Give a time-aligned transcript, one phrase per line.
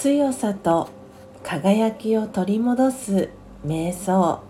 [0.00, 0.88] 強さと
[1.42, 3.28] 輝きを取り戻す
[3.66, 4.40] 瞑想。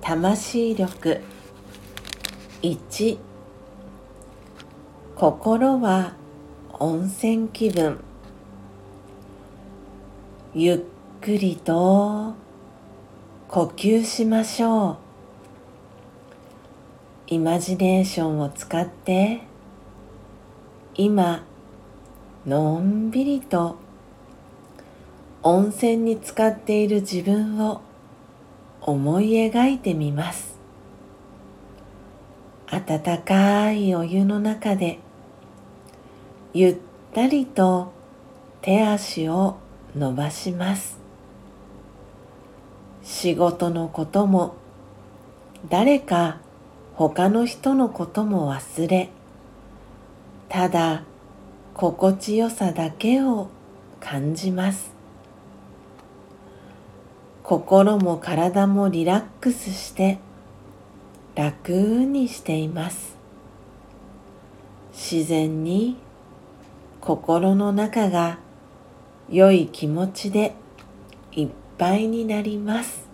[0.00, 1.20] 魂力。
[2.60, 3.18] 1
[5.14, 6.14] 心は
[6.72, 8.00] 温泉気分。
[10.52, 10.80] ゆっ
[11.20, 12.34] くりと
[13.46, 14.96] 呼吸しましょう。
[17.28, 19.42] イマジネーションを使って
[20.96, 21.44] 今
[22.44, 23.83] のんびりと
[25.46, 27.82] 温泉に浸かっている自分を
[28.80, 30.58] 思い描いてみます。
[32.66, 35.00] 温かいお湯の中で
[36.54, 36.76] ゆっ
[37.12, 37.92] たりと
[38.62, 39.58] 手足を
[39.94, 40.96] 伸ばします。
[43.02, 44.54] 仕事のことも
[45.68, 46.38] 誰か
[46.94, 49.10] 他の人のことも忘れ
[50.48, 51.02] ただ
[51.74, 53.50] 心地よさだけを
[54.00, 54.93] 感じます。
[57.44, 60.18] 心も体もリラックスして
[61.34, 63.18] 楽にしています。
[64.94, 65.98] 自然に
[67.02, 68.38] 心の中が
[69.28, 70.54] 良い気持ちで
[71.32, 73.06] いっぱいになります。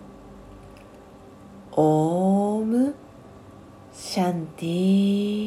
[1.73, 2.95] オーム
[3.93, 5.40] シャンティー。